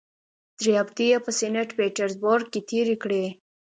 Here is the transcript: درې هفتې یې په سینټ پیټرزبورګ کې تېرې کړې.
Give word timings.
درې 0.59 0.71
هفتې 0.79 1.05
یې 1.11 1.17
په 1.25 1.31
سینټ 1.39 1.69
پیټرزبورګ 1.77 2.45
کې 2.53 2.61
تېرې 2.69 2.95
کړې. 3.03 3.25